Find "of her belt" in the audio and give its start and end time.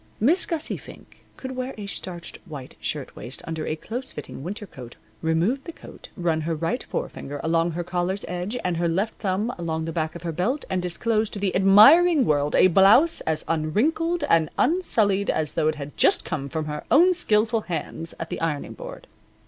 10.15-10.65